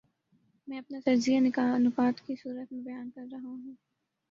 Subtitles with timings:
[0.67, 3.73] میں اپنا تجزیہ نکات کی صورت میں بیان کر رہا ہوں۔